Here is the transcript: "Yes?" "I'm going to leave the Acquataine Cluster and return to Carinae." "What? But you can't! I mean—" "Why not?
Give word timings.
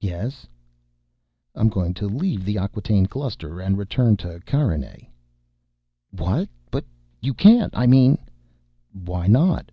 "Yes?" 0.00 0.46
"I'm 1.54 1.68
going 1.68 1.92
to 2.00 2.06
leave 2.08 2.46
the 2.46 2.56
Acquataine 2.56 3.04
Cluster 3.10 3.60
and 3.60 3.76
return 3.76 4.16
to 4.16 4.40
Carinae." 4.46 5.10
"What? 6.12 6.48
But 6.70 6.86
you 7.20 7.34
can't! 7.34 7.76
I 7.76 7.86
mean—" 7.86 8.16
"Why 8.94 9.26
not? 9.26 9.70